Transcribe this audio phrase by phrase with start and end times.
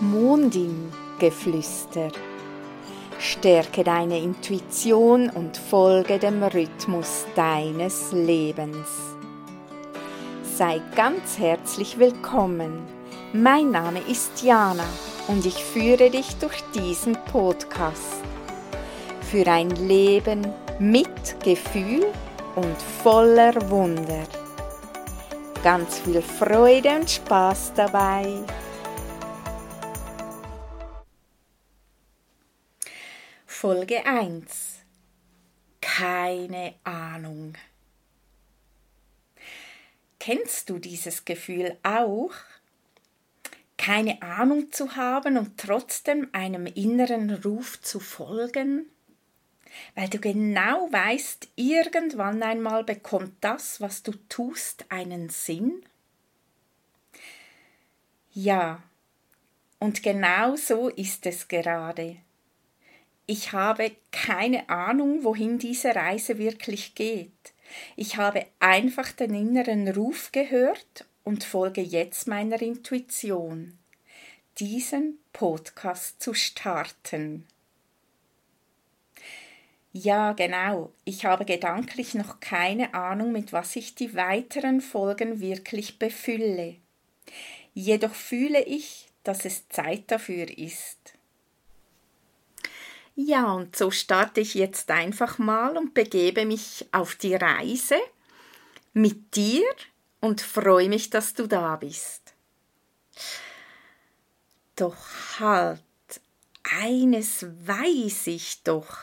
[0.00, 2.08] Mondin-Geflüster.
[3.18, 8.88] Stärke deine Intuition und folge dem Rhythmus deines Lebens.
[10.56, 12.80] Sei ganz herzlich willkommen.
[13.34, 14.86] Mein Name ist Jana
[15.28, 18.22] und ich führe dich durch diesen Podcast.
[19.30, 20.46] Für ein Leben
[20.78, 22.06] mit Gefühl
[22.56, 24.22] und voller Wunder.
[25.62, 28.42] Ganz viel Freude und Spaß dabei.
[33.60, 34.78] Folge 1
[35.82, 37.58] Keine Ahnung.
[40.18, 42.32] Kennst du dieses Gefühl auch?
[43.76, 48.86] Keine Ahnung zu haben und trotzdem einem inneren Ruf zu folgen?
[49.94, 55.84] Weil du genau weißt, irgendwann einmal bekommt das, was du tust, einen Sinn?
[58.32, 58.82] Ja,
[59.78, 62.16] und genau so ist es gerade.
[63.32, 67.52] Ich habe keine Ahnung, wohin diese Reise wirklich geht.
[67.94, 73.78] Ich habe einfach den inneren Ruf gehört und folge jetzt meiner Intuition,
[74.58, 77.46] diesen Podcast zu starten.
[79.92, 80.92] Ja, genau.
[81.04, 86.78] Ich habe gedanklich noch keine Ahnung, mit was ich die weiteren Folgen wirklich befülle.
[87.74, 91.19] Jedoch fühle ich, dass es Zeit dafür ist.
[93.26, 97.98] Ja, und so starte ich jetzt einfach mal und begebe mich auf die Reise
[98.94, 99.64] mit dir
[100.20, 102.32] und freue mich, dass du da bist.
[104.74, 104.96] Doch
[105.38, 105.82] halt,
[106.62, 108.96] eines weiß ich doch.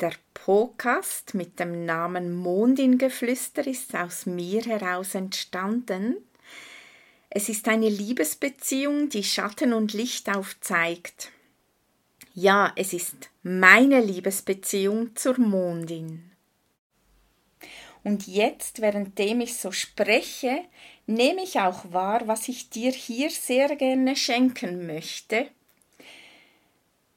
[0.00, 6.16] Der Podcast mit dem Namen Mondingeflüster ist aus mir heraus entstanden.
[7.28, 11.32] Es ist eine Liebesbeziehung, die Schatten und Licht aufzeigt.
[12.34, 16.30] Ja, es ist meine Liebesbeziehung zur Mondin.
[18.04, 20.62] Und jetzt, währenddem ich so spreche,
[21.06, 25.46] nehme ich auch wahr, was ich dir hier sehr gerne schenken möchte.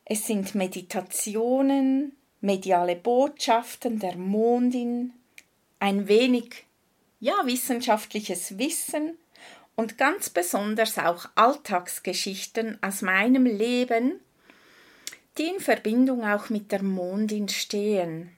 [0.04, 5.14] Es sind Meditationen, mediale Botschaften der Mondin,
[5.80, 6.66] ein wenig,
[7.22, 9.18] ja, wissenschaftliches Wissen
[9.78, 14.20] und ganz besonders auch Alltagsgeschichten aus meinem Leben,
[15.38, 18.32] die in Verbindung auch mit der Mondin stehen.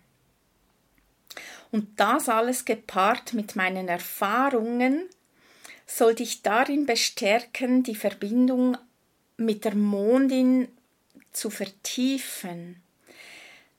[1.72, 5.10] Und das alles gepaart mit meinen Erfahrungen
[5.86, 8.78] soll dich darin bestärken, die Verbindung
[9.38, 10.68] mit der Mondin
[11.32, 12.82] zu vertiefen,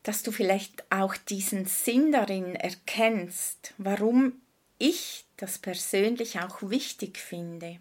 [0.02, 4.40] dass du vielleicht auch diesen Sinn darin erkennst, warum
[4.78, 7.78] ich das persönlich auch wichtig finde.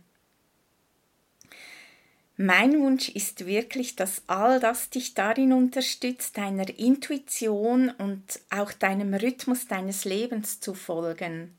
[2.39, 9.15] Mein Wunsch ist wirklich, dass all das dich darin unterstützt, deiner Intuition und auch deinem
[9.15, 11.57] Rhythmus deines Lebens zu folgen.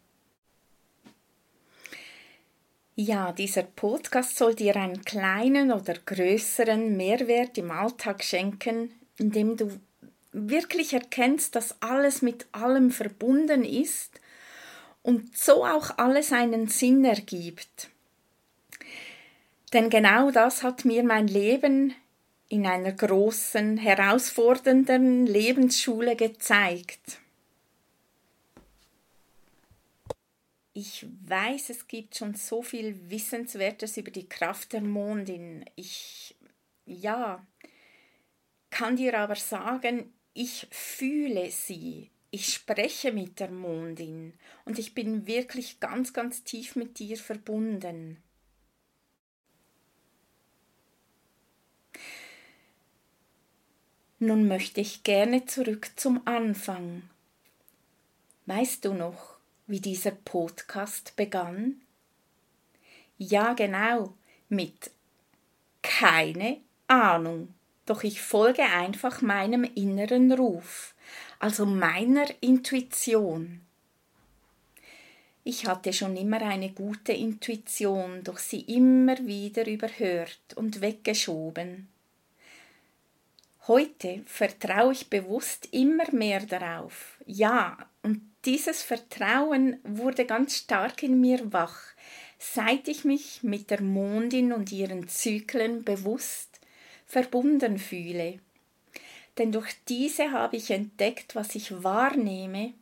[2.95, 9.81] Ja, dieser Podcast soll dir einen kleinen oder größeren Mehrwert im Alltag schenken, indem du
[10.33, 14.21] wirklich erkennst, dass alles mit allem verbunden ist
[15.03, 17.91] und so auch alles einen Sinn ergibt.
[19.73, 21.95] Denn genau das hat mir mein Leben
[22.49, 27.21] in einer großen, herausfordernden Lebensschule gezeigt.
[30.73, 35.65] Ich weiß, es gibt schon so viel Wissenswertes über die Kraft der Mondin.
[35.75, 36.37] Ich,
[36.87, 37.45] ja,
[38.71, 42.11] kann dir aber sagen, ich fühle sie.
[42.31, 44.35] Ich spreche mit der Mondin
[44.65, 48.23] und ich bin wirklich ganz, ganz tief mit dir verbunden.
[54.21, 57.03] Nun möchte ich gerne zurück zum Anfang.
[58.47, 59.37] Weißt du noch,
[59.69, 61.81] wie dieser Podcast begann?
[63.17, 64.15] Ja, genau,
[64.49, 64.91] mit
[65.83, 66.59] keine
[66.89, 67.55] Ahnung,
[67.87, 70.95] doch ich folge einfach meinem inneren Ruf,
[71.39, 73.61] also meiner Intuition.
[75.45, 81.89] Ich hatte schon immer eine gute Intuition, doch sie immer wieder überhört und weggeschoben.
[83.69, 87.19] Heute vertraue ich bewusst immer mehr darauf.
[87.27, 91.79] Ja, und dieses Vertrauen wurde ganz stark in mir wach,
[92.39, 96.61] seit ich mich mit der Mondin und ihren Zyklen bewusst
[97.07, 98.41] verbunden fühle.
[99.37, 102.73] Denn durch diese habe ich entdeckt, was ich wahrnehme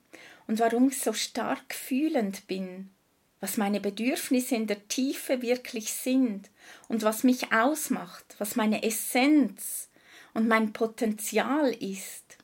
[0.46, 2.90] und warum ich so stark fühlend bin
[3.38, 6.50] was meine Bedürfnisse in der Tiefe wirklich sind
[6.88, 9.88] und was mich ausmacht, was meine Essenz
[10.36, 12.36] und mein Potenzial ist.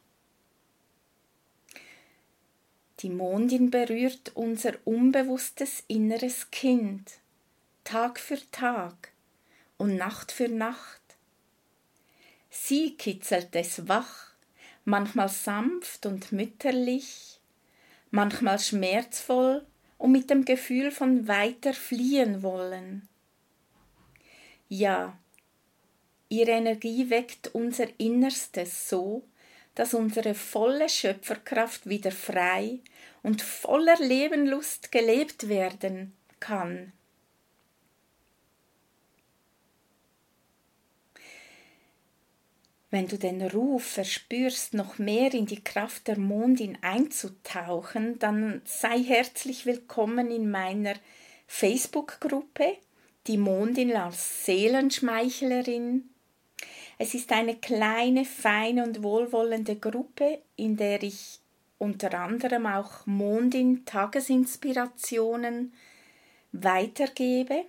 [3.00, 7.18] Die Mondin berührt unser unbewusstes inneres Kind,
[7.84, 9.12] Tag für Tag
[9.76, 11.02] und Nacht für Nacht.
[12.48, 14.32] Sie kitzelt es wach,
[14.86, 17.40] manchmal sanft und mütterlich,
[18.10, 19.66] manchmal schmerzvoll
[19.98, 23.06] und mit dem Gefühl von weiter fliehen wollen.
[24.70, 25.18] Ja,
[26.32, 29.22] ihre Energie weckt unser Innerstes so,
[29.74, 32.80] dass unsere volle Schöpferkraft wieder frei
[33.22, 36.92] und voller Lebenlust gelebt werden kann.
[42.90, 49.02] Wenn du den Ruf verspürst, noch mehr in die Kraft der Mondin einzutauchen, dann sei
[49.02, 50.94] herzlich willkommen in meiner
[51.46, 52.76] Facebook-Gruppe,
[53.26, 56.08] die Mondin als Seelenschmeichlerin.
[57.02, 61.40] Es ist eine kleine, feine und wohlwollende Gruppe, in der ich
[61.78, 65.72] unter anderem auch Mondin Tagesinspirationen
[66.52, 67.64] weitergebe.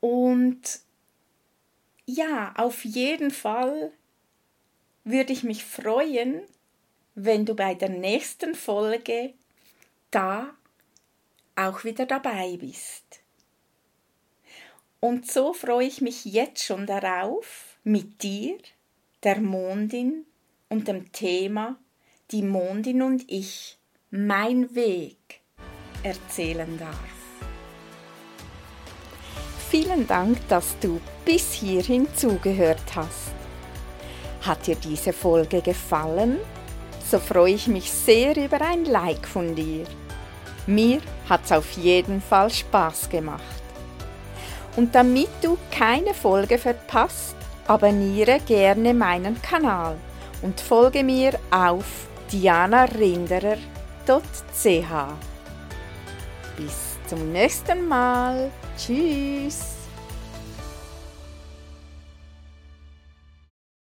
[0.00, 0.60] Und
[2.04, 3.92] ja, auf jeden Fall
[5.04, 6.42] würde ich mich freuen,
[7.14, 9.32] wenn du bei der nächsten Folge
[10.10, 10.54] da
[11.56, 13.20] auch wieder dabei bist.
[15.00, 18.58] Und so freue ich mich jetzt schon darauf, mit dir,
[19.22, 20.26] der Mondin
[20.68, 21.78] und dem Thema
[22.30, 23.78] Die Mondin und ich,
[24.10, 25.40] mein Weg,
[26.02, 26.98] erzählen darf.
[29.70, 33.32] Vielen Dank, dass du bis hierhin zugehört hast.
[34.42, 36.38] Hat dir diese Folge gefallen?
[37.08, 39.84] So freue ich mich sehr über ein Like von dir.
[40.66, 43.57] Mir hat es auf jeden Fall Spaß gemacht.
[44.78, 47.34] Und damit du keine Folge verpasst,
[47.66, 49.96] abonniere gerne meinen Kanal
[50.40, 53.58] und folge mir auf dianarinderer.ch.
[56.56, 58.52] Bis zum nächsten Mal.
[58.76, 59.77] Tschüss.